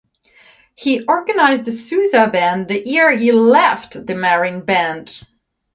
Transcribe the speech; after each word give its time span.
He 0.73 1.05
organized 1.05 1.65
The 1.65 1.71
Sousa 1.71 2.27
Band 2.27 2.67
the 2.69 2.81
year 2.89 3.11
he 3.11 3.31
left 3.31 4.03
the 4.03 4.15
Marine 4.15 4.61
Band. 4.61 5.21